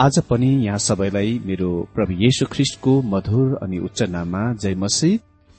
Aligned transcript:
आज 0.00 0.18
पनि 0.28 0.46
यहाँ 0.64 0.78
सबैलाई 0.78 1.32
मेरो 1.46 1.70
प्रभु 1.94 2.12
येशु 2.20 2.46
ख्रिष्टको 2.52 2.92
मधुर 3.04 3.48
अनि 3.62 3.78
उच्च 3.78 4.02
नाममा 4.10 4.40
जय 4.62 4.74
मसी 4.74 5.10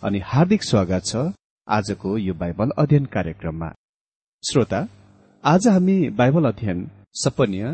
अनि 0.03 0.19
हार्दिक 0.25 0.63
स्वागत 0.63 1.05
छ 1.05 1.21
आजको 1.67 2.17
यो 2.17 2.33
बाइबल 2.33 2.71
अध्ययन 2.77 3.05
कार्यक्रममा। 3.15 3.69
श्रोता 4.43 4.79
आज 5.43 5.67
हामी 5.67 5.97
बाइबल 6.19 6.45
अध्ययन 6.51 6.79
सपनीय 7.23 7.65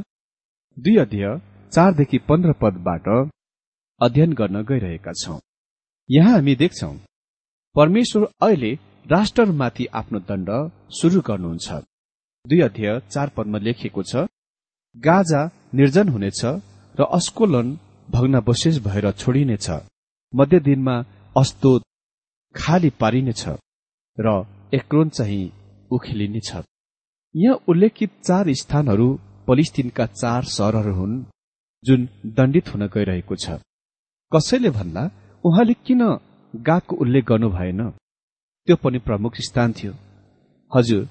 दुई 0.78 0.98
अध्यय 1.06 1.26
चारदेखि 1.74 2.18
पन्ध्र 2.30 2.54
पदबाट 2.62 3.08
अध्ययन 4.02 4.34
गर्न 4.34 4.64
गइरहेका 4.70 5.12
छौं। 5.24 5.40
यहाँ 6.10 6.34
हामी 6.34 6.56
देख्छौ 6.64 6.94
परमेश्वर 7.76 8.28
अहिले 8.42 8.78
राष्ट्रमाथि 9.12 9.86
आफ्नो 10.02 10.20
दण्ड 10.30 10.50
शुरू 11.00 11.22
गर्नुहुन्छ। 11.30 11.84
दुई 12.46 12.60
अध्यय 12.62 13.00
चार 13.12 13.32
पदमा 13.38 13.58
लेखिएको 13.60 14.04
छ 14.04 14.28
गाजा 14.98 15.42
निर्जन 15.74 16.10
हुनेछ 16.10 16.42
र 16.96 17.04
अस्कोलन 17.18 17.68
भग्नावशेष 18.10 18.78
भएर 18.78 19.12
छोडिनेछ। 19.12 19.68
मध्य 20.34 20.60
दिनमा 20.60 20.96
अस्तोद 21.36 21.82
खाली 22.56 22.90
पारिनेछ 23.02 23.44
र 24.18 24.28
एक्रोन 24.74 25.10
चाहिँ 25.10 25.52
उखेलिनेछ। 25.92 26.50
यहाँ 27.36 27.60
उल्लेखित 27.70 28.12
चार 28.28 28.54
स्थानहरू 28.54 29.08
पलिस्तिनका 29.48 30.06
चार 30.06 30.44
सहरहरू 30.56 30.94
हुन् 30.94 31.24
जुन 31.84 32.08
दण्डित 32.38 32.74
हुन 32.74 32.88
गइरहेको 32.88 33.36
छ। 33.36 33.62
कसैले 34.32 34.70
भन्दा 34.70 35.04
उहाँले 35.44 35.74
किन 35.86 36.02
गाको 36.54 36.96
उल्लेख 36.96 37.26
गर्नु 37.26 37.50
भएन? 37.50 37.82
त्यो 38.68 38.76
पनि 38.76 39.00
प्रमुख 39.00 39.34
स्थान 39.48 39.74
थियो। 39.74 39.94
हजुर 40.72 41.08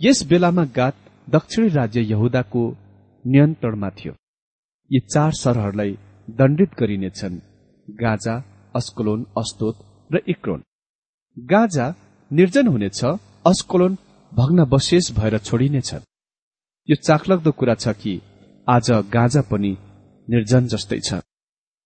यस 0.00 0.22
बेलामा 0.26 0.64
गात 0.78 0.96
दक्षिणी 1.30 1.68
राज्य 1.68 2.00
यहुदाको 2.12 2.62
नियन्त्रणमा 3.26 3.90
थियो। 3.90 4.12
यी 4.90 5.00
चार 5.12 5.32
सरहरूलाई 5.34 5.92
दण्डित 6.38 6.70
गरिनेछन् 6.80 7.38
गाजा 7.88 8.34
अस्कोलोन 8.74 9.20
अस्तोत 9.38 9.76
र 10.10 10.20
इक्रोन। 10.28 10.60
गाजा 11.36 11.86
निर्जन 12.30 12.66
हुनेछ 12.66 13.00
अस्कोलोन 13.46 13.96
भग्नावशेष 14.32 15.10
भएर 15.18 15.38
छोडिनेछ 15.38 15.90
यो 16.88 16.96
चाखलग्दो 16.98 17.50
कुरा 17.52 17.74
छ 17.74 17.94
कि 18.00 18.20
आज 18.66 18.90
गाजा 19.12 19.42
पनि 19.50 19.72
निर्जन 20.28 20.66
जस्तै 20.66 21.00
छ। 21.00 21.20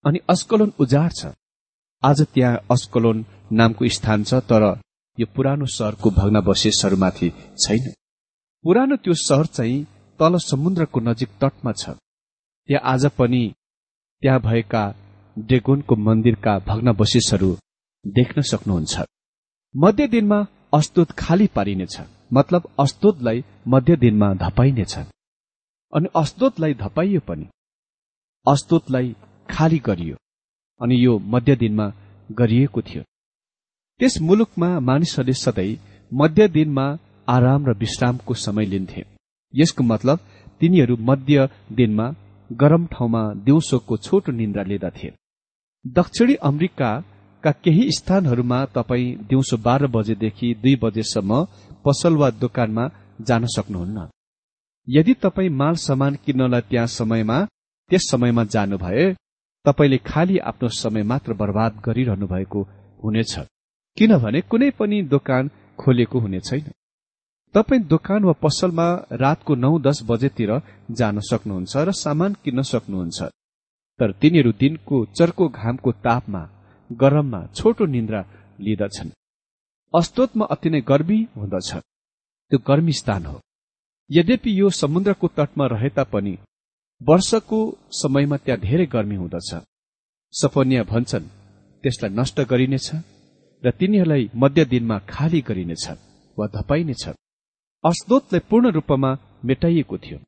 अनि 0.05 0.19
अस्कोलोन 0.29 0.73
उजाड 0.81 1.11
छ। 1.13 1.33
आज 2.03 2.19
त्यहाँ 2.35 2.63
अस्कोलोन 2.71 3.25
नामको 3.53 3.89
स्थान 3.97 4.25
छ 4.25 4.35
तर 4.51 4.65
यो 5.19 5.27
पुरानो 5.35 5.67
सहरको 5.69 6.11
भग्नावशेषहरूमाथि 6.11 7.29
छैन। 7.63 7.85
पुरानो 8.65 8.97
त्यो 8.97 9.15
सहर 9.19 9.47
चाहिँ 9.57 9.87
तल 10.21 10.37
समुद्रको 10.37 11.01
नजिक 11.01 11.29
तटमा 11.41 11.73
छ। 11.73 11.91
त्यहाँ 12.69 12.93
आज 12.93 13.07
पनि 13.07 13.43
त्यहाँ 14.23 14.41
भएका 14.41 14.83
डेगोनको 15.39 15.97
मन्दिरका 15.97 16.59
भग्नावशेषहरू 16.59 17.57
देख्न 18.07 18.43
सक्नुहुन्छ। 18.43 19.01
मध्य 19.77 20.07
दिनमा 20.07 20.47
अस्तोत 20.75 21.11
खाली 21.13 21.47
पारिनेछ 21.47 22.01
मतलब 22.33 22.69
अस्तोतलाई 22.81 23.45
मध्य 23.69 23.97
दिनमा 23.97 24.35
धपाइनेछ। 24.35 24.99
अनि 25.93 26.09
अस्तोतलाई 26.17 26.75
धपाइयो 26.75 27.21
पनि। 27.21 27.47
अस्तोतलाई 28.47 29.17
खाली 29.51 29.79
गरियो। 29.79 30.17
अनि 30.81 31.05
यो 31.05 31.19
मध्य 31.19 31.57
दिनमा 31.57 31.93
गरिएको 32.33 32.83
थियो। 32.83 33.03
त्यस 34.01 34.21
मुलुकमा 34.21 34.69
मानिसहरूले 34.81 35.33
सधैँ 35.33 35.79
मध्य 36.15 36.49
दिनमा 36.49 36.87
आराम 37.29 37.67
र 37.67 37.75
विश्रामको 37.77 38.35
समय 38.35 38.65
लिन्थे। 38.65 39.20
यसको 39.55 39.85
मतलब 39.85 40.19
तिनीहरू 40.61 40.97
मध्य 41.01 41.49
दिनमा 41.73 42.07
गरम 42.51 42.87
ठाउँमा 42.87 43.23
दिउँसोको 43.45 43.97
छोटो 43.97 44.33
निन्द्रा 44.33 44.63
लिँदथे। 44.63 45.11
दक्षिणी 45.85 46.35
अमेरिकाका 46.43 47.51
केही 47.65 47.91
स्थानहरूमा 47.93 48.65
तपाईँ 48.77 49.17
दिउँसो 49.29 49.57
बाह्र 49.57 49.87
बजेदेखि 49.87 50.55
दुई 50.63 50.75
बजेसम्म 50.83 51.45
पसल 51.85 52.17
वा 52.17 52.31
दोकानमा 52.41 52.89
जान 53.21 53.47
सक्नुहुन्न। 53.57 54.09
यदि 54.89 55.15
तपाईँ 55.15 55.49
माल 55.61 55.75
सामान 55.77 56.15
किन्नलाई 56.25 56.61
त्यहाँ 56.61 56.87
समयमा 56.99 57.39
त्यस 57.91 58.11
समयमा 58.11 58.45
जानु 58.45 58.79
भए 58.79 59.13
तपाईँले 59.65 59.99
खालि 60.07 60.39
आफ्नो 60.51 60.69
समय 60.75 61.03
मात्र 61.03 61.33
बर्बाद 61.35 61.81
गरिरहनु 61.87 62.27
भएको 62.27 62.61
हुनेछ। 63.05 63.39
किनभने 63.97 64.41
कुनै 64.41 64.71
पनि 64.71 65.03
दोकान 65.03 65.51
खोलेको 65.79 66.19
हुने 66.21 66.41
छैन। 66.41 66.71
तपाईँ 67.55 67.83
दोकान 67.83 68.25
वा 68.25 68.33
पसलमा 68.43 68.87
रातको 69.23 69.55
नौ 69.55 69.79
दस 69.79 69.99
बजेतिर 70.07 70.51
जान 70.99 71.19
सक्नुहुन्छ 71.21 71.77
र 71.77 71.93
सामान 71.93 72.33
किन्न 72.45 72.63
सक्नुहुन्छ। 72.63 73.19
तर 74.01 74.13
तिनीहरू 74.21 74.53
दिनको 74.53 74.97
चर्को 75.19 75.49
घामको 75.49 75.91
तापमा 76.05 76.43
गरममा 76.91 77.41
छोटो 77.55 77.85
निन्द्रा 77.87 78.21
लिँदछन्। 78.61 79.11
अस्तोतमा 79.95 80.45
अति 80.45 80.71
नै 80.71 80.81
गर्मी 80.81 81.19
हुँदछ। 81.37 81.71
त्यो 82.51 82.59
गर्मी 82.69 82.93
स्थान 82.93 83.27
हो। 83.27 83.41
यद्यपि 84.11 84.51
यो 84.61 84.71
समुद्रको 84.71 85.27
तटमा 85.29 85.67
रहे 85.67 85.89
तापनि 85.89 86.35
वर्षको 87.01 87.59
समयमा 87.93 88.37
त्यहाँ 88.37 88.61
धेरै 88.61 88.87
गर्मी 88.87 89.17
हुँदछ। 89.17 89.51
सपनिया 90.35 90.83
भन्छन् 90.83 91.33
त्यसलाई 91.83 92.11
नष्ट 92.19 92.41
गरिनेछ 92.51 92.89
र 93.63 93.71
तिनीहरूलाई 93.71 94.31
मध्य 94.37 94.65
दिनमा 94.65 94.99
खाली 95.11 95.41
गरिनेछ 95.41 95.85
वा 96.39 96.47
धपाइनेछ। 96.47 97.05
अस्दोतलाई 97.85 98.41
पूर्ण 98.51 98.71
रूपमा 98.71 99.11
मेटाइएको 99.45 99.97
थियो। 99.99 100.19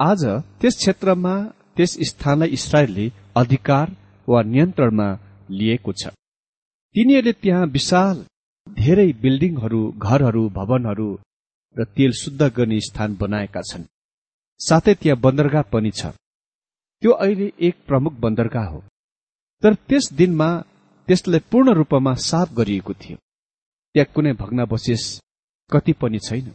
आज 0.00 0.22
त्यस 0.60 0.74
क्षेत्रमा 0.76 1.34
त्यस 1.76 1.92
स्थानलाई 2.10 2.48
इसरायलले 2.56 3.06
अधिकार 3.36 3.86
वा 4.28 4.42
नियन्त्रणमा 4.42 5.08
लिएको 5.50 5.92
छ। 5.92 6.08
तिनीहरूले 6.94 7.32
त्यहाँ 7.42 7.66
विशाल 7.66 8.16
धेरै 8.66 9.10
बिल्डिङहरू 9.22 9.80
घरहरू 10.06 10.44
भवनहरू 10.48 11.08
र 11.76 11.84
तेल 11.96 12.12
शुद्ध 12.22 12.42
गर्ने 12.56 12.80
स्थान 12.80 13.16
बनाएका 13.20 13.62
छन्। 13.70 13.84
साथै 14.60 14.94
त्यहाँ 14.94 15.20
बन्दरगाह 15.20 15.62
पनि 15.72 15.90
छ। 15.90 16.16
त्यो 17.02 17.10
अहिले 17.24 17.48
एक 17.68 17.76
प्रमुख 17.86 18.12
बन्दरगाह 18.24 18.66
हो। 18.68 18.80
तर 19.62 19.74
त्यस 19.88 20.12
दिनमा 20.12 20.48
त्यसलाई 21.08 21.40
पूर्ण 21.50 21.74
रूपमा 21.74 22.14
साफ 22.28 22.48
गरिएको 22.58 22.92
थियो। 23.02 23.16
त्यहाँ 23.94 24.12
कुनै 24.14 24.32
भग्नावशेष 24.42 25.04
कति 25.70 25.92
पनि 25.92 26.18
छैन। 26.18 26.52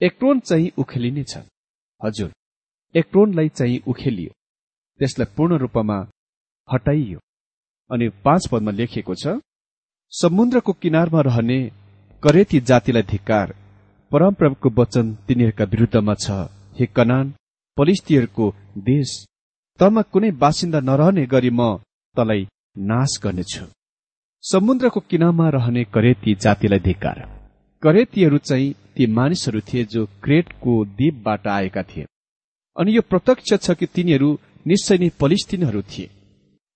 एक्रोन 0.00 0.40
चाहिँ 0.40 0.70
उखेलिनेछ 0.78 1.36
हजुर 2.00 2.30
एक्रोनलाई 2.94 3.48
चाहिँ 3.48 3.78
उखेलियो। 3.88 4.32
त्यसलाई 5.00 5.34
पूर्ण 5.36 5.58
रूपमा 5.58 5.98
हटाइयो। 6.68 7.18
अनि 7.90 8.08
पाँच 8.24 8.48
पदमा 8.52 8.70
लेखिएको 8.70 9.14
छ 9.14 9.40
समुद्रको 10.12 10.72
किनारमा 10.72 11.20
रहने 11.20 11.58
करेती 12.22 12.60
जातिलाई 12.60 13.02
धिक्कार 13.02 13.54
परमप्रभुको 14.12 14.68
वचन 14.78 15.14
तिनीहरूका 15.26 15.64
विरुद्धमा 15.64 16.14
छ। 16.14 16.30
हे 16.78 16.86
कनान 16.96 17.32
पलिस्तीहरूको 17.76 18.46
देश 18.84 19.08
तमा 19.80 20.02
कुनै 20.12 20.30
बासिन्दा 20.42 20.80
नरहने 20.80 21.24
गरी 21.26 21.50
म 21.50 21.60
तलाई 22.16 22.46
नाश 22.90 23.18
गर्नेछु। 23.22 23.64
समुद्रको 24.44 25.00
किनारमा 25.10 25.48
रहने 25.48 25.84
करेती 25.94 26.34
जातिलाई 26.34 26.80
धिकार 26.80 27.18
करेतीहरू 27.82 28.38
चाहिँ 28.38 28.72
ती 28.96 29.06
मानिसहरू 29.08 29.60
थिए 29.68 29.84
जो 29.84 30.02
क्रेटको 30.22 30.72
द्वीपबाट 30.86 31.46
आएका 31.48 31.82
थिए। 31.82 32.04
अनि 32.76 32.90
यो 32.96 33.02
प्रत्यक्ष 33.02 33.50
छ 33.64 33.66
कि 33.78 33.86
तिनीहरू 33.86 34.28
निश्चय 34.66 34.96
नै 34.98 35.08
पलिस्तिनहरू 35.20 35.82
थिए। 35.82 36.10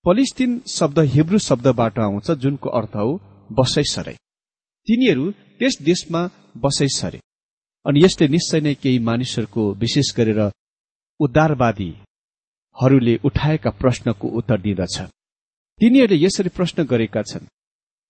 पलिस्तिन 0.05 0.51
शब्द 0.67 0.97
हिब्रू 1.13 1.37
शब्दबाट 1.39 1.95
आउँछ 1.99 2.27
जुनको 2.43 2.69
अर्थ 2.69 2.93
हो 2.95 3.11
बसै 3.49 3.83
सरे 3.83 4.15
तिनीहरू 4.87 5.25
त्यस 5.59 5.73
देशमा 5.81 6.21
बसै 6.57 6.87
सरे 6.91 7.19
अनि 7.85 7.97
यसले 8.03 8.25
निश्चय 8.27 8.59
नै 8.59 8.73
केही 8.73 8.99
मानिसहरूको 8.99 9.63
विशेष 9.73 10.07
गरेर 10.17 10.41
उद्धारवादीहरूले 11.19 13.13
उठाएका 13.23 13.69
प्रश्नको 13.81 14.27
उत्तर 14.39 14.57
दिँदछ। 14.61 14.95
तिनीहरूले 15.81 16.17
यसरी 16.25 16.49
प्रश्न 16.49 16.77
गरेका 16.83 17.21
छन् 17.21 17.45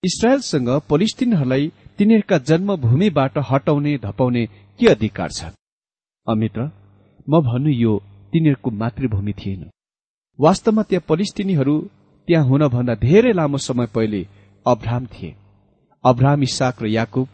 इसरायलसँग 0.04 0.70
पलिस्तिनहरूलाई 0.90 1.68
तिनीहरूका 1.98 2.38
जन्मभूमिबाट 2.50 3.38
हटाउने 3.50 3.98
धपाउने 3.98 4.46
के 4.80 4.88
अधिकार 4.88 5.30
छ? 5.32 5.46
अमित्र 6.28 6.62
म 7.30 7.42
भन्नु 7.42 7.72
यो 7.74 7.94
तिनीहरूको 8.34 8.70
मातृभूमि 8.72 9.34
थिएन। 9.34 9.64
वास्तवमा 10.40 10.84
त्यहाँ 10.84 11.06
पलिस्तिनीहरू 11.10 11.76
त्यहाँ 12.28 12.46
हुनभन्दा 12.46 12.96
धेरै 12.96 13.32
लामो 13.34 13.58
समय 13.58 13.88
पहिले 13.96 14.22
अब्राम 14.66 15.06
थिए। 15.06 15.36
अब्राम 16.04 16.44
इसाक 16.44 16.84
र 16.84 16.88
याकुब 16.88 17.28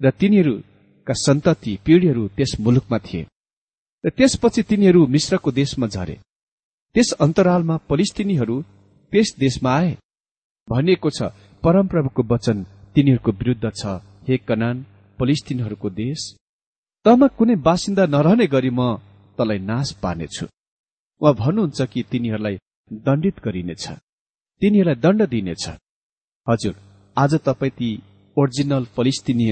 र 0.00 0.10
तिनीहरूका 0.10 1.14
सन्तति 1.26 1.78
पिँढीहरू 1.86 2.28
त्यस 2.36 2.56
मुलुकमा 2.60 2.98
थिए। 2.98 3.26
र 4.04 4.10
त्यसपछि 4.10 4.62
तिनीहरू 4.62 5.06
मिश्रको 5.06 5.50
देशमा 5.52 5.86
झरे। 5.86 6.18
त्यस 6.94 7.12
अन्तरालमा 7.20 7.76
पलिस्तिनीहरू 7.88 8.62
त्यस 9.12 9.34
देशमा 9.38 9.70
आए। 9.78 9.96
भनिएको 10.68 11.10
छ 11.10 11.22
परमप्रभुको 11.62 12.22
वचन 12.32 12.58
तिनीहरूको 12.94 13.30
विरूद्ध 13.40 13.66
छ। 13.70 13.82
हे 14.28 14.36
कनान 14.48 14.76
पलिस्तिनहरूको 15.18 15.88
देश 16.02 16.20
तमा 17.04 17.26
कुनै 17.38 17.54
बासिन्दा 17.66 18.04
नरहने 18.14 18.46
गरी 18.54 18.70
म 18.70 18.80
तलाई 19.38 19.58
नाश 19.70 19.92
पार्नेछु। 20.02 20.46
उहाँ 21.20 21.34
भन्नुहुन्छ 21.40 21.78
कि 21.92 22.00
तिनीहरूलाई 22.10 22.56
दण्डित 22.90 23.36
गरिनेछ। 23.44 23.84
तिनीहरूलाई 24.62 25.00
दण्ड 25.04 25.20
दिनेछ। 25.28 25.64
हजुर 26.46 26.74
आज 27.16 27.32
तपाईँ 27.46 27.76
ती 27.78 27.90
ओरिजिनल 28.36 28.84
फलिस्तिनी 28.96 29.46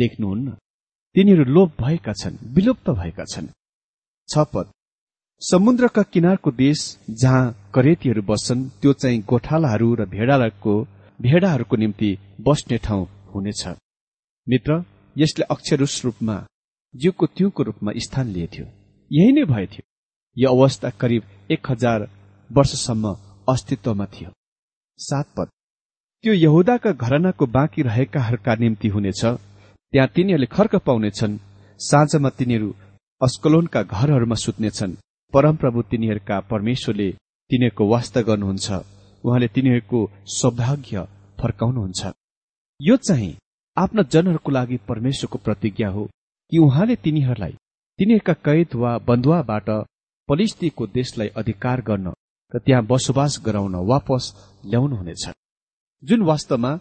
देख्नुहुन्न। 0.00 0.48
तिनीहरू 1.16 1.44
लोप 1.54 1.70
भएका 1.82 2.12
छन् 2.20 2.42
विलुप्त 2.54 2.90
भएका 3.00 3.24
छन्। 3.32 3.46
छपद 4.28 4.66
समुद्रका 5.42 6.02
किनारको 6.12 6.50
देश 6.56 6.80
जहाँ 7.20 7.44
करेतीहरू 7.74 8.22
बस्छन् 8.22 8.68
त्यो 8.80 8.92
चाहिँ 8.92 9.20
गोठालाहरू 9.30 9.88
र 9.94 10.04
भेडाहरूको 10.14 10.74
भेडाहरूको 11.22 11.76
निम्ति 11.76 12.18
बस्ने 12.40 12.78
ठाउँ 12.78 13.06
हुनेछ। 13.34 13.68
मित्र 14.48 14.84
यसले 15.18 15.44
अक्षरुष 15.44 16.04
रूपमा 16.04 16.46
जिउको 16.96 17.26
त्योको 17.26 17.62
रूपमा 17.62 17.92
स्थान 17.96 18.26
लिएथ्यो। 18.26 18.66
यही 19.12 19.32
नै 19.32 19.44
भएथ्यो। 19.44 19.82
यो 20.38 20.50
अवस्था 20.50 20.90
करिब 20.90 21.22
एक 21.50 21.70
हजार 21.70 22.10
वर्षसम्म 22.52 23.16
अस्तित्वमा 23.48 24.06
थियो। 24.06 24.30
सात 24.98 25.26
पद। 25.36 25.48
त्यो 26.22 26.32
यहुदाका 26.32 26.92
घरनाको 26.92 27.46
बाँकी 27.46 27.82
रहेकाहरूका 27.82 28.54
निम्ति 28.54 28.88
हुनेछ। 28.88 29.24
त्यहाँ 29.24 30.08
तिनीहरूले 30.08 30.46
खर्क 30.46 30.76
पाउनेछन्। 30.76 31.38
साँझमा 31.80 32.30
तिनीहरू 32.30 32.74
अस्कलोनका 33.22 33.82
घरहरूमा 33.82 34.34
सुत्नेछन्। 34.34 34.96
परमप्रभु 35.32 35.82
तिनीहरूका 35.82 36.40
परमेश्वरले 36.40 37.10
तिनीहरूको 37.50 37.88
वास्ता 37.88 38.20
गर्नुहुन्छ। 38.22 38.72
उहाँले 39.24 39.48
तिनीहरूको 39.48 40.00
सौभाग्य 40.30 41.06
फर्काउनुहुन्छ। 41.40 42.12
यो 42.80 42.96
चाहिँ 42.98 43.36
आफ्ना 43.76 44.02
जनहरूको 44.12 44.50
लागि 44.52 44.76
परमेश्वरको 44.88 45.38
प्रतिज्ञा 45.38 45.88
हो 45.88 46.04
कि 46.52 46.58
उहाँले 46.58 46.96
तिनीहरूलाई 46.96 47.54
तिनीहरूका 47.98 48.34
कैद 48.46 48.74
वा 48.74 48.96
बन्धुवाबाट 49.08 49.68
पलिस्तीको 50.28 50.86
देशलाई 50.86 51.28
अधिकार 51.36 51.80
गर्न 51.82 52.12
र 52.52 52.58
त्यहाँ 52.58 52.86
बसोबास 52.86 53.40
गराउन 53.46 53.74
वापस 53.88 54.24
ल्याउनुहुनेछ। 54.64 55.24
जुन 56.02 56.22
वास्तवमा 56.22 56.72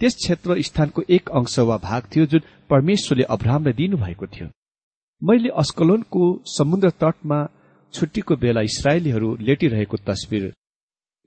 त्यस 0.00 0.14
क्षेत्र 0.14 0.60
स्थानको 0.62 1.02
एक 1.10 1.30
अंश 1.30 1.58
वा 1.58 1.76
भाग 1.78 2.02
थियो 2.10 2.26
जुन 2.26 2.42
परमेश्वरले 2.70 3.24
अब्राहमलाई 3.34 3.72
दिनुभएको 3.72 4.26
थियो। 4.26 4.48
मैले 5.22 5.48
अस्कलोनको 5.62 6.22
समुद्र 6.48 6.90
तटमा 7.02 7.38
छुट्टीको 7.94 8.36
बेला 8.36 8.60
इसरायलीहरू 8.70 9.28
लेटिरहेको 9.40 9.96
तस्विर 10.06 10.44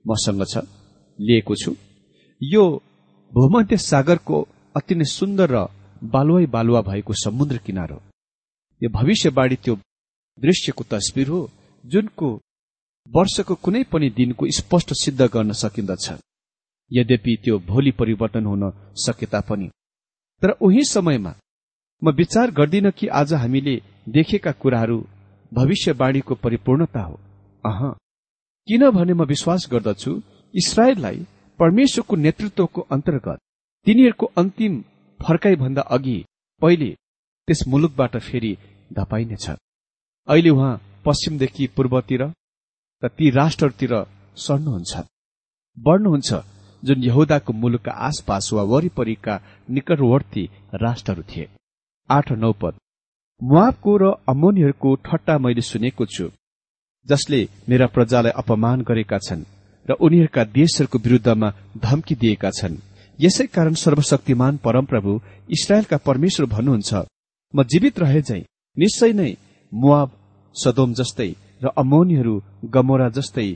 मसँग 0.04 0.44
छ 0.44 0.64
लिएको 1.18 1.54
छु। 1.56 1.74
यो 2.42 2.64
भूमध्य 3.32 3.76
सागरको 3.76 4.48
अति 4.76 4.94
नै 4.94 5.04
सुन्दर 5.04 5.50
र 5.50 5.66
बालुवै 6.04 6.46
बालुवा 6.46 6.80
भएको 6.82 7.12
समुद्र 7.14 7.56
किनार। 7.58 7.92
हो 7.92 8.00
यो 8.82 8.88
भविष्यवाणी 8.90 9.56
त्यो 9.56 9.74
दृश्यको 10.40 10.84
तस्विर 10.84 11.28
हो 11.28 11.50
जुनको 11.84 12.28
वर्षको 13.08 13.54
कुनै 13.54 13.82
पनि 13.84 14.10
दिनको 14.10 14.46
स्पष्ट 14.50 14.92
सिद्ध 14.92 15.22
गर्न 15.22 15.52
सकिन्दछ। 15.52 16.12
यद्यपि 16.92 17.36
त्यो 17.44 17.58
भोलि 17.58 17.90
परिवर्तन 17.90 18.44
हुन 18.46 18.72
सके 18.96 19.26
तापनि। 19.26 19.68
तर 20.42 20.50
उही 20.50 20.84
समयमा 20.84 21.34
म 22.02 22.10
विचार 22.10 22.50
गर्दिन 22.50 22.90
कि 22.90 23.06
आज 23.06 23.32
हामीले 23.32 23.80
देखेका 24.08 24.52
कुराहरू 24.52 24.98
भविष्यवाणीको 25.54 26.34
परिपूर्णता 26.34 27.00
हो। 27.00 27.20
अह। 27.66 28.01
किनभने 28.68 29.12
म 29.12 29.24
विश्वास 29.24 29.66
गर्दछु 29.72 30.10
इसरायललाई 30.54 31.18
परमेश्वरको 31.58 32.16
नेतृत्वको 32.16 32.80
अन्तर्गत 32.94 33.38
तिनीहरूको 33.86 34.26
अन्तिम 34.38 34.74
फर्काइभन्दा 35.20 35.82
अघि 35.96 36.18
पहिले 36.62 36.90
त्यस 37.48 37.60
मुलुकबाट 37.68 38.16
फेरि 38.18 38.52
धपाइनेछ। 38.92 39.46
अहिले 40.28 40.50
उहाँ 40.50 40.80
पश्चिमदेखि 41.04 41.66
पूर्वतिर 41.76 42.22
र 43.02 43.08
ती 43.08 43.30
राष्ट्रतिर 43.30 43.94
सर्नुहुन्छ। 44.36 44.92
बढ्नुहुन्छ 45.76 46.30
जुन 46.82 47.02
यहुदाको 47.04 47.52
मुलुकका 47.52 47.92
आसपास 48.08 48.50
वा 48.52 48.62
वरिपरिका 48.62 49.34
निकटवर्ती 49.70 50.44
राष्ट्रहरू 50.84 51.22
थिए। 51.22 51.48
आठ 52.10 52.32
नौ 52.32 52.52
पद। 52.62 52.74
र 54.02 54.12
अमोनीहरूको 54.28 54.94
ठट्टा 55.06 55.38
मैले 55.38 55.62
सुनेको 55.62 56.06
छु। 56.06 56.26
जसले 57.06 57.40
मेरा 57.68 57.86
प्रजालाई 57.86 58.32
अपमान 58.36 58.82
गरेका 58.88 59.18
छन् 59.18 59.44
र 59.88 59.92
उनीहरूका 60.00 60.42
देशहरूको 60.52 60.98
विरूद्धमा 60.98 61.48
धम्की 61.84 62.14
दिएका 62.14 62.50
छन्। 62.50 62.76
यसै 63.18 63.46
कारण 63.46 63.74
सर्वशक्तिमान 63.74 64.56
परमप्रभु 64.64 65.20
इसरायलका 65.50 65.96
परमेश्वर 66.06 66.46
भन्नुहुन्छ 66.46 66.92
म 67.54 67.62
जीवित 67.64 67.98
रहे 67.98 68.20
झै 68.22 68.40
निश्चय 68.76 69.12
नै 69.12 69.30
मुआब 69.72 70.10
सदोम 70.56 70.92
जस्तै 70.94 71.30
र 71.64 71.66
अमोनीहरू 71.76 72.34
गमोरा 72.74 73.08
जस्तै 73.16 73.48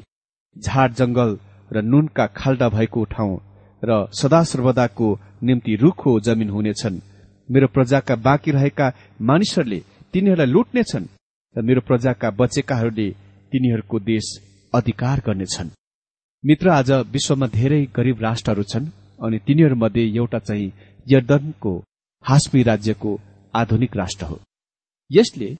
झाड 0.56 0.90
जंगल 0.94 1.30
र 1.70 1.82
नुनका 1.82 2.26
खाल्डा 2.38 2.68
भएको 2.68 3.04
ठाउँ 3.14 3.42
र 3.82 3.90
सदा 4.12 4.42
सर्वदाको 4.42 5.08
निम्ति 5.42 5.74
रुखो 5.76 6.10
जमिन 6.20 6.50
हुनेछन्। 6.50 7.04
मेरो 7.48 7.66
प्रजाका 7.68 8.14
बाँकी 8.26 8.50
रहेका 8.50 8.86
मानिसहरूले 9.20 9.80
तिनीहरूलाई 10.14 10.52
लुट्नेछन् 10.52 11.10
र 11.56 11.62
मेरो 11.62 11.80
प्रजाका 11.88 12.30
बचेकाहरूले 12.40 13.08
तिनीहरूको 13.56 13.98
देश 13.98 14.26
अधिकार 14.74 15.20
गर्नेछन्। 15.26 15.68
मित्र 16.44 16.68
आज 16.68 16.90
विश्वमा 16.92 17.46
धेरै 17.46 17.80
गरीब 17.96 18.20
राष्ट्रहरू 18.20 18.62
छन् 18.62 18.86
अनि 19.20 19.38
तिनीहरूमध्ये 19.38 20.04
एउटा 20.16 20.38
चाहिँ 20.38 20.72
यर्दनको 21.06 21.72
हास्मी 22.24 22.62
राज्यको 22.62 23.20
आधुनिक 23.54 23.96
राष्ट्र 23.96 24.26
हो। 24.26 24.40
यसले 25.10 25.54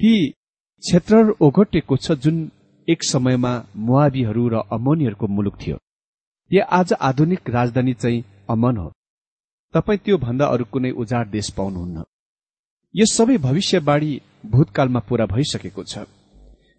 ती 0.00 0.12
क्षेत्रहरू 0.30 1.36
ओगटेको 1.40 1.96
छ 1.96 2.12
जुन 2.12 2.50
एक 2.88 3.04
समयमा 3.04 3.52
मुआबीहरू 3.76 4.48
र 4.48 4.62
अमोनीहरूको 4.72 5.26
मुलुक 5.26 5.56
थियो। 5.62 5.78
यो 6.50 6.62
आज 6.64 6.92
आधुनिक 6.92 7.50
राजधानी 7.50 7.94
चाहिँ 7.94 8.24
अमन 8.50 8.76
हो। 8.76 8.92
तपाईँ 9.74 9.98
त्यो 9.98 10.18
भन्दा 10.18 10.46
अरू 10.46 10.64
कुनै 10.64 10.90
उजाड 10.90 11.30
देश 11.30 11.50
पाउनुहुन्न। 11.50 12.04
यो 12.94 13.06
सबै 13.06 13.36
भविष्यवाणी 13.38 14.20
भूतकालमा 14.46 15.00
पूरा 15.00 15.26
भइसकेको 15.26 15.84
छ। 15.84 15.98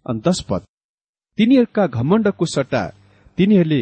अन्तस्पद। 0.06 0.62
तिनीहरूका 1.38 1.86
घमण्डको 1.88 2.46
सट्टा 2.46 2.82
तिनीहरूले 3.38 3.80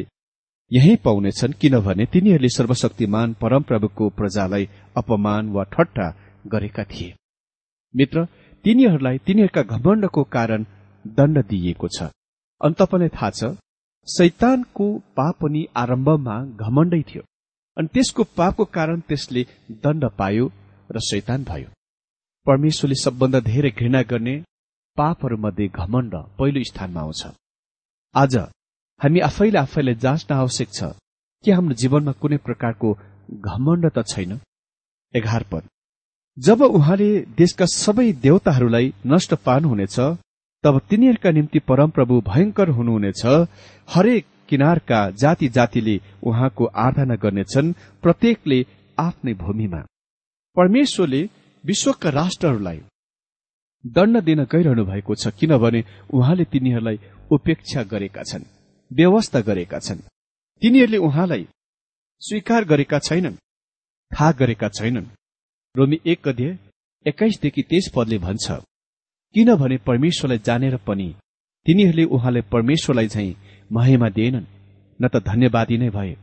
यही 0.71 0.97
पाउनेछन् 1.05 1.59
किनभने 1.61 2.05
तिनीहरूले 2.13 2.49
सर्वशक्तिमान 2.49 3.33
परमप्रभुको 3.41 4.09
प्रजालाई 4.19 4.69
अपमान 4.97 5.49
वा 5.55 5.63
ठट्टा 5.73 6.07
गरेका 6.47 6.85
थिए। 6.85 7.15
मित्र 7.95 8.25
तिनीहरूलाई 8.65 9.19
तिनीहरूका 9.27 9.63
घमण्डको 9.75 10.23
कारण 10.37 10.65
दण्ड 11.05 11.39
दिइएको 11.49 11.89
छ। 11.89 12.03
अनि 12.61 12.75
तपाईँलाई 12.79 13.09
थाहा 13.17 13.31
छ 13.31 13.57
शैतानको 14.09 14.87
पाप 15.17 15.35
पनि 15.43 15.65
आरम्भमा 15.77 16.37
घमण्डै 16.59 17.03
थियो 17.09 17.23
अनि 17.77 17.89
त्यसको 17.95 18.23
पापको 18.37 18.65
कारण 18.77 19.01
त्यसले 19.09 19.43
दण्ड 19.83 20.05
पायो 20.19 20.47
र 20.91 21.01
शैतान 21.01 21.45
भयो। 21.45 21.69
परमेश्वरले 22.47 22.97
सबभन्दा 22.97 23.41
धेरै 23.41 23.71
घृणा 23.71 24.03
गर्ने 24.11 24.35
पापहरूमध्ये 25.01 25.67
घमण्ड। 25.71 26.15
पहिलो 26.39 26.63
स्थानमा 26.65 27.01
आउँछ। 27.01 27.23
आज 28.15 28.37
हामी 29.01 29.21
आफैले 29.21 29.59
आफैलाई 29.59 29.95
जाँच्न 29.97 30.35
आवश्यक 30.35 30.69
छ 30.75 30.93
कि 31.45 31.51
हाम्रो 31.51 31.75
जीवनमा 31.75 32.13
कुनै 32.21 32.37
प्रकारको 32.47 32.89
घमण्ड 33.49 33.85
त 33.97 34.05
छैन। 34.09 34.33
एघार 35.15 35.45
पद। 35.53 35.63
जब 36.37 36.63
उहाँले 36.63 37.09
देशका 37.39 37.67
सबै 37.75 38.13
देवताहरूलाई 38.23 38.93
नष्ट 39.07 39.35
पार्नुहुनेछ 39.47 39.97
तब 40.65 40.81
तिनीहरूका 40.91 41.31
निम्ति 41.31 41.59
परमप्रभु 41.69 42.21
भयंकर 42.27 42.69
हुनुहुनेछ। 42.69 43.23
हरेक 43.89 44.27
किनारका 44.49 45.01
जाति 45.23 45.49
जातिले 45.49 45.97
उहाँको 46.23 46.65
आराधना 46.77 47.15
गर्नेछन् 47.15 47.73
प्रत्येकले 48.03 48.61
आफ्नै 48.99 49.35
भूमिमा। 49.35 49.81
परमेश्वरले 50.57 51.23
विश्वका 51.65 52.11
राष्ट्रहरूलाई 52.11 52.81
दण्ड 53.85 54.21
दिन 54.21 54.45
गइरहनु 54.45 54.85
भएको 54.85 55.15
छ 55.15 55.29
किनभने 55.41 55.85
उहाँले 56.13 56.45
तिनीहरूलाई 56.45 56.99
उपेक्षा 57.33 57.83
गरेका 57.83 58.23
छन् 58.23 58.51
व्यवस्था 58.91 59.41
गरेका 59.41 59.79
छन्। 59.79 60.07
तिनीहरूले 60.63 60.99
उहाँलाई 60.99 61.47
स्वीकार 62.23 62.65
गरेका 62.65 62.99
छैनन् 62.99 63.41
थाहा 64.11 64.33
गरेका 64.33 64.69
छैनन्। 64.69 65.07
रोमी 65.75 66.01
एक 66.07 66.29
अध्यय 66.29 66.59
एक्काइसदेखि 67.07 67.63
तेइस 67.63 67.91
पदले 67.97 68.19
भन्छ 68.19 68.47
किनभने 69.35 69.77
परमेश्वरलाई 69.87 70.39
जानेर 70.39 70.77
पनि 70.87 71.09
तिनीहरूले 71.67 72.05
उहाँलाई 72.05 72.43
परमेश्वरलाई 72.53 73.09
झैं 73.09 73.35
महिमा 73.71 74.09
दिएनन् 74.09 74.51
न 75.01 75.09
त 75.09 75.25
धन्यवादी 75.25 75.77
नै 75.79 75.91
भए। 75.91 76.17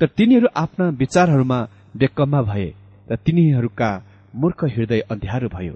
तर 0.00 0.08
तिनीहरू 0.08 0.48
आफ्ना 0.56 0.88
विचारहरूमा 1.02 1.58
बेकम्मा 1.96 2.42
भए 2.42 2.68
र 3.10 3.16
तिनीहरूका 3.16 3.90
मूर्ख 4.34 4.64
हृदय 4.64 5.00
अध्यारो 5.10 5.48
भयो। 5.48 5.74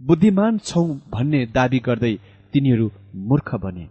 बुद्धिमान 0.00 0.58
छौ 0.58 0.82
भन्ने 1.12 1.40
दावी 1.46 1.78
गर्दै 1.78 2.14
तिनीहरू 2.52 2.90
मूर्ख 3.28 3.54
बने। 3.54 3.86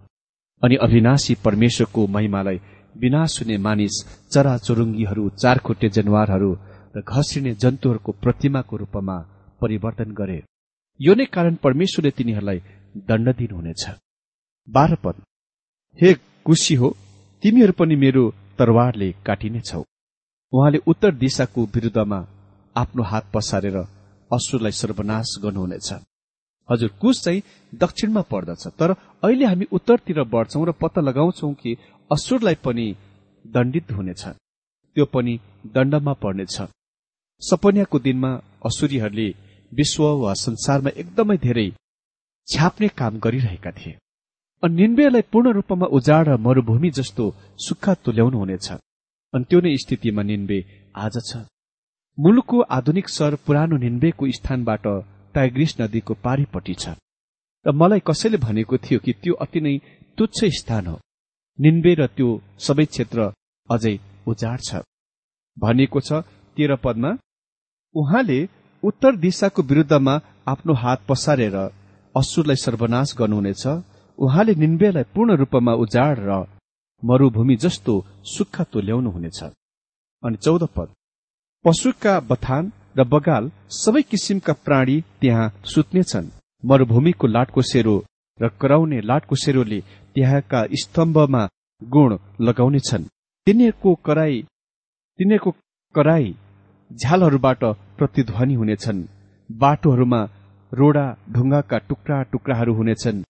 अनि 0.64 0.76
अविनाशी 0.76 1.34
परमेश्वरको 1.46 2.08
महिमालाई 2.08 2.60
विनाश 2.98 3.42
हुने 3.42 3.58
मानिस 3.58 3.96
चरा 4.32 4.58
चोरुङ्गीहरू 4.58 5.24
चारखुट्टे 5.42 5.90
जनावरहरू 5.90 6.52
र 6.96 7.02
घसिने 7.02 7.54
जन्तुहरूको 7.62 8.12
प्रतिमाको 8.24 8.76
रूपमा 8.78 9.18
परिवर्तन 9.62 10.12
गरे। 10.12 10.40
यो 11.00 11.14
नै 11.14 11.26
कारण 11.26 11.56
परमेश्वरले 11.56 12.12
तिनीहरूलाई 12.12 12.60
दण्ड 13.08 13.28
दिनुहुनेछ। 13.36 13.84
बाह्र 14.68 14.96
पद। 15.04 15.16
हे 16.00 16.14
कुशी 16.46 16.76
हो 16.76 16.90
तिमीहरू 17.44 17.74
पनि 17.80 17.96
मेरो 17.96 18.24
तरवारले 18.58 19.10
काटिनेछौ। 19.26 19.82
उहाँले 20.54 20.80
उत्तर 20.88 21.12
दिशाको 21.24 21.62
विरूद्धमा 21.66 22.20
आफ्नो 22.76 23.04
हात 23.04 23.26
पसारेर 23.34 23.78
असुरलाई 24.38 24.74
सर्वनाश 24.82 25.30
गर्नुहुनेछ। 25.44 25.90
हजुर 26.70 26.90
कुश 27.02 27.16
चाहिँ 27.24 27.42
दक्षिणमा 27.74 28.22
पर्दछ 28.32 28.64
तर 28.80 28.90
अहिले 29.26 29.46
हामी 29.46 29.66
उत्तरतिर 29.78 30.20
बढ्छौं 30.34 30.66
र 30.68 30.72
पत्ता 30.82 31.02
लगाउँछौ 31.02 31.52
कि 31.62 31.72
असुरलाई 32.12 32.56
पनि 32.66 32.88
दण्डित 33.46 33.92
हुनेछ। 33.92 34.24
त्यो 34.96 35.06
पनि 35.14 35.34
दण्डमा 35.76 36.14
पर्नेछ। 36.24 36.56
सपन्याको 37.42 37.98
दिनमा 38.00 38.32
असुरीहरूले 38.66 39.28
विश्व 39.72 40.04
वा 40.24 40.34
संसारमा 40.46 40.90
एकदमै 41.02 41.38
धेरै 41.38 41.68
छ्याप्ने 42.48 42.88
काम 43.00 43.14
गरिरहेका 43.20 43.72
थिए। 43.72 43.98
अनि 44.64 44.76
निन्वेलाई 44.76 45.24
पूर्ण 45.32 45.48
रूपमा 45.58 45.88
उजाड 45.98 46.26
र 46.30 46.38
मरूभूमि 46.46 46.90
जस्तो 46.98 47.24
सुक्खा 47.66 47.94
तुल्याउनु 48.04 48.38
हुनेछ। 48.38 48.68
अनि 49.34 49.46
त्यो 49.50 49.60
नै 49.62 49.76
स्थितिमा 49.84 50.24
निन्वे 50.30 50.60
आज 50.96 51.16
छ। 51.30 51.32
मुलुकको 52.18 52.60
आधुनिक 52.72 53.10
सहर 53.10 53.36
पुरानो 53.46 53.78
निन्वेको 53.78 54.32
स्थानबाट 54.32 54.86
टाइग्रिस 55.36 55.72
नदीको 55.82 56.14
पारिपट्टि 56.24 56.74
छ। 56.74 56.96
र 57.66 57.72
मलाई 57.72 58.00
कसैले 58.08 58.38
भनेको 58.38 58.78
थियो 58.78 59.00
कि 59.00 59.14
त्यो 59.22 59.34
अति 59.44 59.60
नै 59.62 59.76
तुच्छ 60.18 60.40
स्थान 60.60 60.88
हो। 60.88 61.00
निन्वे 61.60 61.94
र 62.00 62.08
त्यो 62.08 62.30
सबै 62.60 62.86
क्षेत्र 62.86 63.20
अझै 63.70 63.96
उजाड 64.28 64.60
छ। 64.68 64.84
भनिएको 65.58 66.00
छ 66.00 66.24
तेह्र 66.58 66.76
पदमा 66.84 67.12
उहाँले 67.96 68.40
उत्तर 68.84 69.16
दिशाको 69.16 69.62
विरूद्धमा 69.62 70.16
आफ्नो 70.48 70.74
हात 70.74 71.00
पसारेर 71.10 71.56
असुरलाई 72.16 72.56
सर्वनाश 72.66 73.16
गर्नुहुनेछ। 73.20 73.64
उहाँले 74.20 74.54
निन्वेलाई 74.56 75.12
पूर्ण 75.14 75.36
रूपमा 75.36 75.74
उजाड 75.84 76.16
र 76.30 76.32
मरूभूमि 77.04 77.56
जस्तो 77.64 77.94
सुक्खा 78.26 78.64
तुल्याउनुहुनेछ 78.74 79.40
अनि 80.24 80.38
चौध 80.38 80.64
पद 80.76 80.90
पशुका 81.66 82.14
बथान 82.30 82.72
र 82.98 83.04
बगाल 83.12 83.44
सबै 83.76 84.02
किसिमका 84.02 84.54
प्राणी 84.66 84.98
त्यहाँ 85.22 85.54
सुत्नेछन्। 85.66 86.34
मरूभूमिको 86.64 87.28
लाटको 87.28 87.62
सेरो 87.72 87.96
र 88.40 88.50
कराउने 88.62 89.00
लाटको 89.02 89.36
सेरोले 89.44 89.80
त्यहाँका 90.16 90.60
स्तम्भमा 90.82 91.44
गुण 91.82 92.10
लगाउनेछन्। 92.48 93.10
तिनीहरूको 93.48 93.94
कराई 94.06 94.36
तिनीहरूको 95.20 95.52
कराई 95.96 96.28
झ्यालहरूबाट 96.92 97.64
प्रतिध्वनि 97.98 98.54
हुनेछन्। 98.54 99.08
बाटोहरूमा 99.50 100.22
रोडा 100.72 101.06
ढुङ्गाका 101.34 101.78
टुक्रा 101.90 102.18
टुक्राहरू 102.32 102.74
हुनेछन्। 102.74 103.24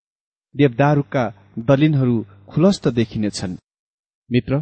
देवदारूका 0.56 1.24
दलिनहरू 1.67 2.15
खुलस्त 2.50 2.88
देखिनेछन्। 3.00 3.60
मित्र 4.30 4.54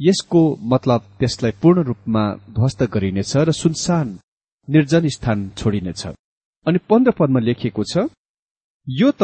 यसको 0.00 0.40
मतलब 0.72 1.00
त्यसलाई 1.18 1.52
पूर्ण 1.62 1.82
रूपमा 1.82 2.24
ध्वस्त 2.56 2.82
गरिनेछ 2.94 3.32
र 3.38 3.52
सुनसान 3.52 4.06
निर्जन 4.68 5.08
स्थान 5.08 5.38
छोडिनेछ। 5.58 6.02
अनि 6.66 6.78
पन्ध्र 6.90 7.12
पदमा 7.18 7.40
लेखिएको 7.40 7.82
छ 7.84 8.06
यो 8.86 9.10
त 9.12 9.22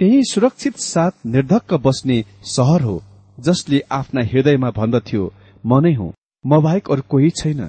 त्यही 0.00 0.20
सुरक्षित 0.24 0.76
साथ 0.82 1.26
निर्धक्क 1.26 1.74
बस्ने 1.84 2.18
सहर 2.48 2.82
हो 2.82 2.96
जसले 3.38 3.80
आफ्ना 3.92 4.22
हृदयमा 4.30 4.70
भन्दथ्यो 4.78 5.22
म 5.64 5.80
नै 5.84 5.94
हुँ 5.94 6.12
म 6.44 6.60
बाहेक 6.62 6.90
अरू 6.92 7.02
कोही 7.08 7.30
छैन 7.40 7.60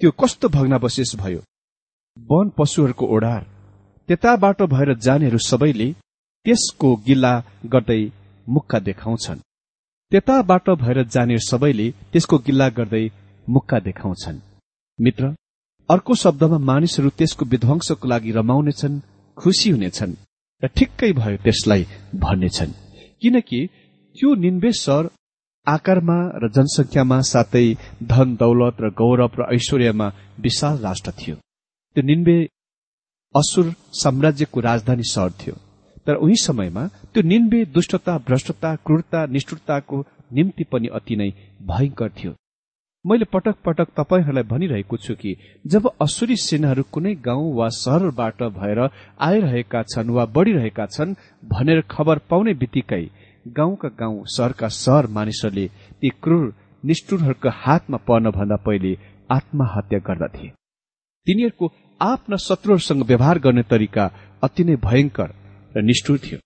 त्यो 0.00 0.10
कस्तो 0.20 0.48
भग्नावशेष 0.48 1.14
भयो। 1.16 1.40
वन 2.16 2.48
पशुहरूको 2.58 3.06
ओडार 3.16 3.42
त्यताबाट 4.08 4.62
भएर 4.72 4.94
जानेहरू 5.06 5.38
सबैले 5.50 5.88
त्यसको 6.46 6.88
गिल्ला 7.06 7.32
गर्दै 7.72 8.02
मुक्का 8.46 8.78
देखाउँछन्। 8.88 9.44
त्यताबाट 10.12 10.70
भएर 10.82 11.02
जाने 11.06 11.36
सबैले 11.38 11.90
त्यसको 12.12 12.38
गिल्ला 12.46 12.68
गर्दै 12.68 13.04
मुक्का 13.48 13.78
देखाउँछन्। 13.78 14.38
मित्र 14.98 15.34
अर्को 15.88 16.14
शब्दमा 16.14 16.58
मानिसहरू 16.70 17.10
त्यसको 17.18 17.44
विध्वंसको 17.44 18.08
लागि 18.08 18.30
रमाउनेछन् 18.32 19.00
खुसी 19.38 19.70
हुनेछन् 19.70 20.14
र 20.62 20.66
ठिक्कै 20.76 21.12
भयो 21.12 21.36
त्यसलाई 21.44 21.82
भन्नेछन्। 22.24 22.72
किनकि 23.22 23.60
त्यो 24.16 24.34
निन्वेश्वर 24.34 25.10
आकारमा 25.66 26.18
र 26.42 26.48
जनसंख्यामा 26.56 27.20
साथै 27.32 27.66
धन 28.02 28.28
दौलत 28.36 28.76
र 28.80 28.90
गौरव 29.00 29.32
र 29.38 29.46
ऐश्वर्यमा 29.54 30.08
विशाल 30.40 30.76
राष्ट्र 30.78 31.10
थियो। 31.10 31.36
त्यो 31.96 32.02
निन्वे 32.02 32.36
असुर 33.34 33.66
साम्राज्यको 34.02 34.60
राजधानी 34.60 35.06
सहर 35.12 35.30
थियो। 35.40 35.54
तर 36.06 36.14
उही 36.14 36.36
समयमा 36.36 36.84
त्यो 37.14 37.22
निन्वे 37.22 37.64
दुष्टता 37.64 38.16
भ्रष्टता 38.18 38.74
क्रूरता 38.76 39.24
निष्ठुरताको 39.26 40.04
निम्ति 40.32 40.64
पनि 40.64 40.88
अति 40.88 41.16
नै 41.16 41.30
भयंकर 41.62 42.10
थियो। 42.10 42.34
मैले 43.04 43.24
पटक 43.24 43.56
पटक 43.64 43.88
तपाईँहरूलाई 43.96 44.42
भनिरहेको 44.42 44.96
छु 44.96 45.14
कि 45.14 45.34
जब 45.66 45.88
असुरी 46.00 46.36
सेनाहरू 46.36 46.82
कुनै 46.92 47.14
गाउँ 47.24 47.54
वा 47.54 47.68
सहरबाट 47.74 48.42
भएर 48.52 48.80
आइरहेका 49.20 49.82
छन् 49.82 50.10
वा 50.10 50.24
बढ़िरहेका 50.26 50.86
छन् 50.86 51.14
भनेर 51.44 51.80
खबर 51.90 52.18
पाउने 52.30 52.54
बित्तिकै 52.54 53.04
गाउँका 53.46 53.88
गाउँ 53.98 54.22
सहरका 54.26 54.68
सहर 54.68 55.06
मानिसहरूले 55.06 55.66
ती 56.00 56.08
क्रूर 56.22 56.52
निष्ठुरहरूको 56.84 57.50
हातमा 57.54 57.98
पर्नभन्दा 58.08 58.56
पहिले 58.56 58.92
आत्महत्या 59.30 59.98
गर्दथे। 59.98 60.48
तिनीहरूको 61.26 61.72
आफ्ना 62.00 62.36
शत्रुहरूसँग 62.36 63.02
व्यवहार 63.02 63.38
गर्ने 63.38 63.62
तरिका 63.62 64.04
अति 64.42 64.64
नै 64.64 64.76
भयंकर 64.84 65.34
र 65.74 65.82
निष्ठुर 65.82 66.18
थियो। 66.18 66.38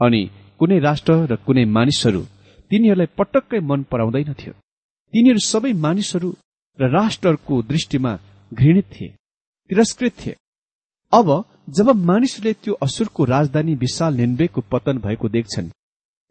अनि 0.00 0.22
कुनै 0.60 0.78
राष्ट्र 0.78 1.12
र 1.30 1.36
कुनै 1.46 1.64
मानिसहरू 1.76 2.22
तिनीहरूलाई 2.70 3.08
पटक्कै 3.18 3.60
मन 3.60 3.80
पराउँदैनथ्यो 3.90 4.52
तिनीहरू 5.12 5.40
सबै 5.46 5.72
मानिसहरू 5.86 6.28
र 6.78 6.82
राष्ट्रहरूको 6.90 7.54
दृष्टिमा 7.62 8.12
घृणित 8.52 8.86
थिए 8.94 9.14
तिरस्कृत 9.70 10.14
थिए। 10.20 10.34
अब 11.12 11.28
जब 11.68 11.88
मानिसहरूले 12.04 12.52
त्यो 12.52 12.74
असुरको 12.82 13.24
राजधानी 13.24 13.74
विशाल 13.74 14.14
निन्वेको 14.14 14.60
पतन 14.72 14.96
भएको 14.98 15.28
देख्छन् 15.28 15.68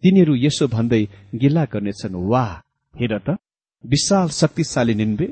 तिनीहरू 0.04 0.34
यसो 0.36 0.68
भन्दै 0.68 1.04
गिल्ला 1.36 1.64
गर्नेछन् 1.66 2.16
वाह 2.32 2.52
हेर 2.94 3.14
त 3.20 3.38
विशाल 3.84 4.28
शक्तिशाली 4.32 4.96
निन्वे। 4.96 5.28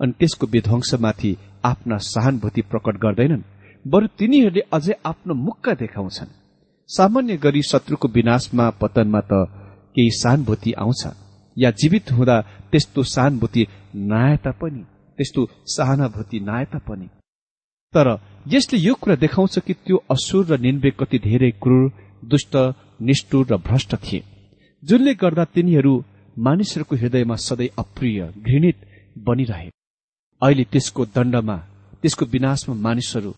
अनि 0.00 0.12
त्यसको 0.12 0.46
विध्वंसमाथि 0.46 1.36
आफ्ना 1.64 1.96
सहानुभूति 2.04 2.62
प्रकट 2.62 2.96
गर्दैनन् 2.96 3.48
बरु 3.84 4.06
तिनीहरूले 4.18 4.62
अझै 4.72 4.94
आफ्नो 5.04 5.34
मुक्का 5.46 5.72
देखाउँछन्। 5.74 6.36
सामान्य 6.90 7.36
गरी 7.36 7.62
शत्रुको 7.62 8.08
विनाशमा 8.08 8.68
पतनमा 8.80 9.20
त 9.20 9.46
केही 9.94 10.10
सहानुभूति 10.10 10.72
आउँछ 10.72 11.02
या 11.56 11.70
जीवित 11.70 12.12
हुँदा 12.12 12.40
त्यस्तो 12.70 13.02
सहानुभूति 13.02 13.66
नआए 14.10 14.36
पनि 14.60 14.82
त्यस्तो 15.18 15.46
सहानुभूति 15.66 16.40
नआए 16.40 16.64
पनि। 16.88 17.06
तर 17.94 18.08
यसले 18.48 18.78
यो 18.78 18.94
कुरा 18.94 19.16
देखाउँछ 19.16 19.58
कि 19.58 19.74
त्यो 19.74 19.96
असुर 20.10 20.46
र 20.46 20.58
निन्वे 20.60 20.90
कति 20.90 21.18
धेरै 21.18 21.50
क्रूर 21.62 21.90
दुष्ट 22.24 22.56
निष्ठुर 23.02 23.46
र 23.52 23.56
भ्रष्ट 23.66 23.94
थिए 24.04 24.22
जुनले 24.82 25.14
गर्दा 25.14 25.44
तिनीहरू 25.54 25.94
मानिसहरूको 26.36 26.96
हृदयमा 26.96 27.36
सधैँ 27.46 27.68
अप्रिय 27.78 28.20
घृणित 28.38 28.86
बनिरहे। 29.26 29.68
अहिले 30.42 30.64
त्यसको 30.72 31.04
दण्डमा 31.16 31.56
त्यसको 32.02 32.24
विनाशमा 32.26 32.74
मानिसहरू 32.86 33.34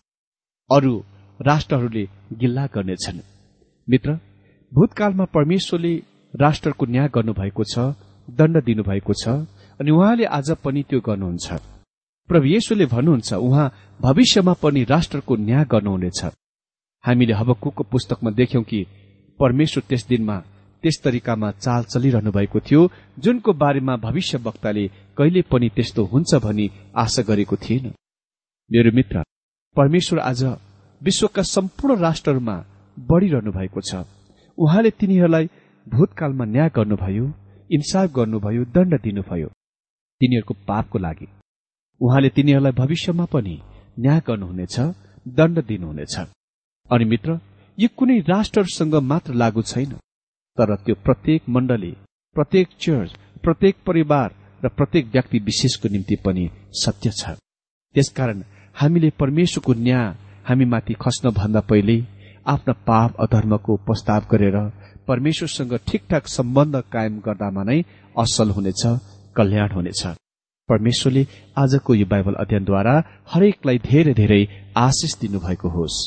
अरू 0.69 0.93
राष्ट्रहरूले 1.39 2.07
गिल्ला 2.39 2.65
गर्नेछन्। 2.75 3.19
मित्र 3.89 4.13
भूतकालमा 4.71 5.25
परमेश्वरले 5.25 5.93
राष्ट्रको 6.33 6.85
न्याय 6.85 7.07
गर्नुभएको 7.15 7.63
छ 7.63 7.79
दण्ड 8.27 8.63
दिनुभएको 8.63 9.13
छ 9.21 9.27
अनि 9.79 9.91
उहाँले 9.91 10.25
आज 10.37 10.51
पनि 10.63 10.83
त्यो 10.89 10.99
गर्नुहुन्छ। 11.07 11.47
प्रभु 12.29 12.45
येशुले 12.45 12.85
भन्नुहुन्छ 12.85 13.33
उहाँ 13.33 13.71
भविष्यमा 14.01 14.53
पनि 14.63 14.83
राष्ट्रको 14.83 15.35
न्याय 15.37 15.65
गर्नुहुनेछ। 15.65 16.21
हामीले 17.03 17.33
हबकुको 17.33 17.83
पुस्तकमा 17.91 18.31
देख्यौं 18.31 18.63
कि 18.63 18.85
परमेश्वर 19.39 19.83
त्यस 19.89 20.05
दिनमा 20.07 20.37
त्यस 20.83 21.01
तरिकामा 21.03 21.51
चाल 21.51 21.83
चलिरहनु 21.83 22.31
भएको 22.31 22.59
थियो 22.59 22.81
जुनको 23.19 23.53
बारेमा 23.53 23.95
भविष्य 23.97 24.37
वक्ताले 24.37 24.87
कहिले 25.17 25.41
पनि 25.51 25.69
त्यस्तो 25.75 26.05
हुन्छ 26.05 26.35
भनी 26.45 26.69
आशा 26.95 27.21
गरेको 27.29 27.55
थिएन। 27.55 27.93
मेरो 28.69 28.91
मित्र 28.95 29.23
परमेश्वर 29.75 30.19
आज 30.21 30.43
विश्वका 31.01 31.41
सम्पूर्ण 31.57 31.99
राष्ट्रहरूमा 31.99 32.57
बढ़िरहनु 33.07 33.51
भएको 33.51 33.81
छ। 33.81 34.03
उहाँले 34.57 34.89
तिनीहरूलाई 34.99 35.45
भूतकालमा 35.87 36.45
न्याय 36.45 36.69
गर्नुभयो 36.75 37.25
इन्साफ 37.71 38.07
गर्नुभयो 38.11 38.63
दण्ड 38.75 39.01
दिनुभयो। 39.01 39.47
तिनीहरूको 40.21 40.53
पापको 40.67 40.97
लागि। 40.99 41.27
उहाँले 42.01 42.29
तिनीहरूलाई 42.29 42.71
भविष्यमा 42.71 43.25
पनि 43.25 43.55
न्याय 43.99 44.19
गर्नुहुनेछ 44.27 44.79
दण्ड 45.27 45.57
दिनुहुनेछ। 45.65 46.15
अनि 46.89 47.05
मित्र 47.05 47.39
यो 47.77 47.87
कुनै 47.97 48.19
राष्ट्रहरूसँग 48.29 48.95
मात्र 49.11 49.33
लागू 49.33 49.61
छैन। 49.61 49.91
तर 50.57 50.75
त्यो 50.75 50.95
प्रत्येक 51.05 51.49
मण्डली 51.49 51.93
प्रत्येक 52.35 52.67
चर्च 52.79 53.11
प्रत्येक 53.43 53.75
परिवार 53.87 54.29
र 54.63 54.67
प्रत्येक 54.67 55.05
व्यक्ति 55.05 55.37
विशेषको 55.39 55.87
निम्ति 55.89 56.15
पनि 56.25 56.49
सत्य 56.81 57.11
छ। 57.11 57.37
त्यसकारण 57.95 58.43
हामीले 58.75 59.09
परमेश्वरको 59.19 59.73
न्याय 59.73 60.07
हामीमाथि 60.47 60.93
खस्न 60.93 61.29
भन्दा 61.29 61.61
पहिले 61.61 61.97
आफ्ना 62.47 62.73
पाप 62.87 63.15
अधर्मको 63.19 63.75
प्रस्ताव 63.75 64.21
गरेर 64.31 64.57
परमेश्वरसँग 65.07 65.73
ठिकठाक 65.87 66.27
सम्बन्ध 66.27 66.75
कायम 66.91 67.19
गर्दामा 67.19 67.63
नै 67.63 67.81
असल 68.17 68.49
हुनेछ 68.49 68.83
कल्याण 69.35 69.71
हुनेछ। 69.71 70.01
परमेश्वरले 70.69 71.25
आजको 71.57 71.93
यो 71.93 72.05
बाइबल 72.05 72.33
अध्ययनद्वारा 72.33 72.95
हरेकलाई 73.33 73.77
धेरै 73.77 74.13
धेरै 74.13 74.43
आशिष 74.77 75.13
दिनुभएको 75.21 75.69
होस्। 75.69 75.97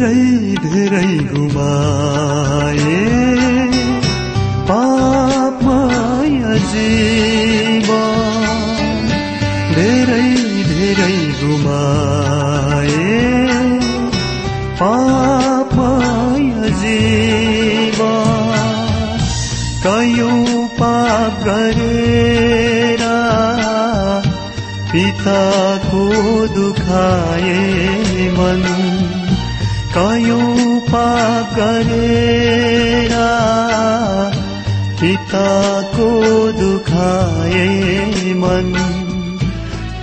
धेरै 0.00 0.56
धेरै 0.64 1.10
घुमाए 1.30 2.19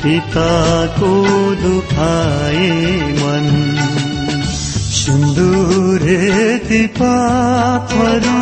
पिताको 0.02 1.12
दुखाए 1.62 2.70
मन। 3.20 3.48
सिन्दुरे 4.98 6.24
ती 6.68 6.82
पापहरू 6.98 8.42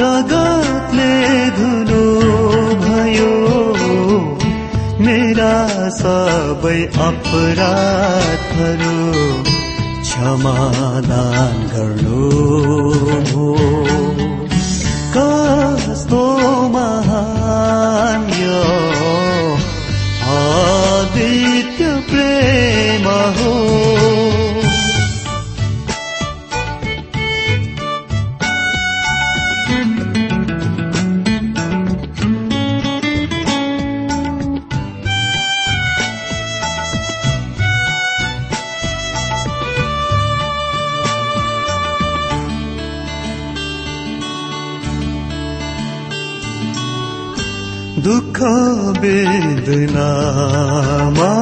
रगतले 0.00 1.14
धुलो 1.58 2.06
भयो। 2.84 3.34
मेरा 5.06 5.56
सबै 5.98 6.80
अपराधहरू 7.08 8.96
क्षमादान 10.02 11.56
गर्नु 11.74 12.22
कस्तो 15.16 16.24
महान 16.74 18.22
यो 18.40 18.83
वेदनामा 49.00 51.32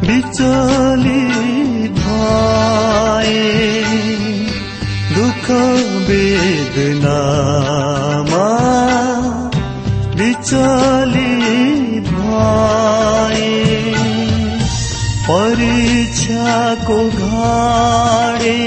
विचलित 0.00 1.90
भए। 1.90 3.84
दुःख 5.14 5.50
वेदनामा 6.08 8.48
विचलित 10.14 12.12
भए। 12.12 13.94
परीक्षाको 15.30 17.10
घाडे 17.10 18.62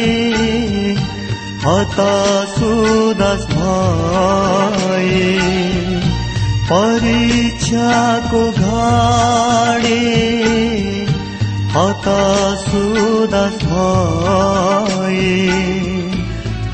हतासुदास 1.66 3.46
भए। 3.46 5.59
परीक्षाको 6.70 8.42
घाडे 8.64 10.02
हतासुदास 11.76 13.56
भए 13.70 15.32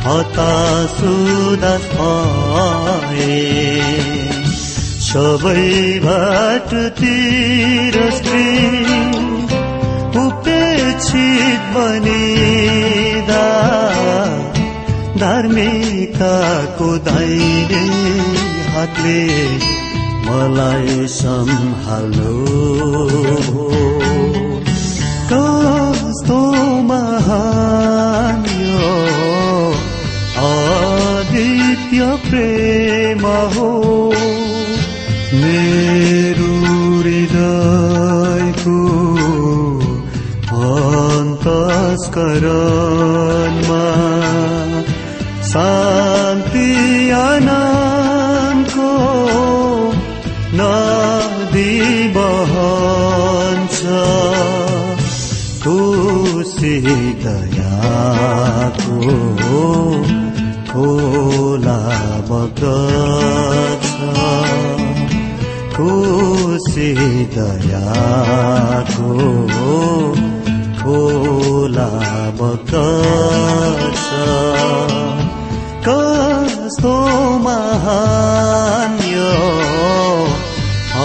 हतासुदास 0.06 1.88
भए। 1.94 3.40
सबैबाट 5.06 6.74
तिरस्कृ 7.00 8.44
उपेक्षित 10.26 11.72
बनिदा 11.78 13.48
धार्मिकताको 15.24 16.90
दाहिने 17.08 17.84
हातले 18.76 19.20
मलाई 20.26 21.08
सम्हाल्नु। 21.08 22.46
कस्तो 25.32 26.40
महान 26.82 28.44
आदित्य 30.46 32.00
प्रेम 32.30 33.24
हो। 33.54 33.70
मेरो 35.34 36.52
हृदयको 37.00 38.78
अन्तस्करणमा 40.56 41.86
शान्ति 45.44 46.05
दयाको 59.06 59.64
खोला 60.70 61.80
बग्दछ 62.30 63.90
खुसी 65.76 66.90
दयाको 67.36 69.12
खोला 70.80 71.90
बग्दछ 72.40 74.04
कस्तो 75.88 76.96
महान 77.46 78.98
यो 79.14 79.36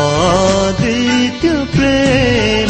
आदित्य 0.00 1.52
प्रेम 1.76 2.69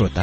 श्रोता 0.00 0.22